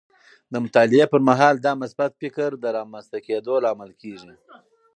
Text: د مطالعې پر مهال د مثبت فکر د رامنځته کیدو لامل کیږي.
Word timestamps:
د 0.51 0.53
مطالعې 0.63 1.05
پر 1.13 1.21
مهال 1.29 1.55
د 1.61 1.67
مثبت 1.81 2.11
فکر 2.21 2.49
د 2.63 2.65
رامنځته 2.77 3.17
کیدو 3.27 3.53
لامل 3.65 3.91
کیږي. 4.01 4.33